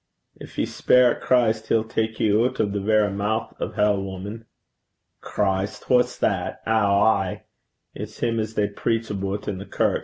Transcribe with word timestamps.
'Gin 0.39 0.49
ye 0.55 0.65
speir 0.65 1.11
at 1.11 1.21
Christ, 1.21 1.67
he'll 1.67 1.83
tak 1.83 2.19
ye 2.19 2.29
oot 2.29 2.59
o' 2.59 2.65
the 2.65 2.79
verra 2.81 3.11
mou' 3.11 3.49
o' 3.59 3.69
hell, 3.73 4.01
wuman.' 4.01 4.45
'Christ! 5.21 5.91
wha's 5.91 6.17
that? 6.17 6.63
Ow, 6.65 7.01
ay! 7.03 7.43
It's 7.93 8.17
him 8.17 8.39
'at 8.39 8.55
they 8.55 8.67
preach 8.67 9.11
aboot 9.11 9.47
i' 9.47 9.51
the 9.51 9.63
kirks. 9.65 9.99